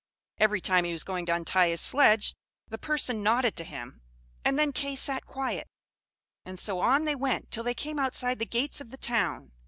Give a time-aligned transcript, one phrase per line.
[0.39, 2.33] Every time he was going to untie his sledge,
[2.67, 4.01] the person nodded to him,
[4.43, 5.67] and then Kay sat quiet;
[6.43, 9.51] and so on they went till they came outside the gates of the town.